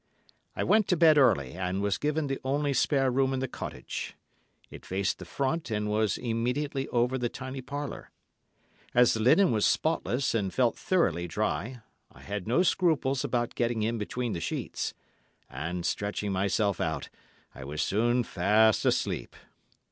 [0.55, 4.15] I went to bed early and was given the only spare room in the cottage.
[4.71, 8.09] It faced the front and was immediately over the tiny parlour.
[8.95, 13.83] As the linen was spotless and felt thoroughly dry, I had no scruples about getting
[13.83, 14.95] in between the sheets,
[15.47, 17.09] and, stretching myself out,
[17.53, 19.35] I was soon fast asleep.